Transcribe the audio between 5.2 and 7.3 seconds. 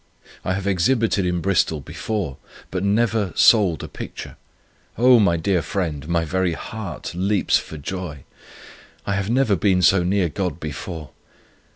dear friend, my very heart